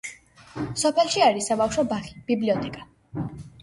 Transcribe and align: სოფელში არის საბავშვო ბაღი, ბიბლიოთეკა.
სოფელში 0.85 1.23
არის 1.27 1.51
საბავშვო 1.53 1.87
ბაღი, 1.95 2.19
ბიბლიოთეკა. 2.33 2.93